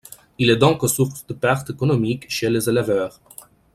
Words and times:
Il 0.39 0.49
est 0.49 0.55
donc 0.57 0.81
source 0.89 1.27
de 1.27 1.35
pertes 1.35 1.69
économiques 1.69 2.25
chez 2.27 2.49
les 2.49 2.67
éleveurs. 2.67 3.19